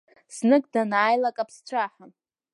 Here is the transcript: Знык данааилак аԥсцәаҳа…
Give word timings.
Знык 0.35 0.63
данааилак 0.73 1.37
аԥсцәаҳа… 1.43 2.05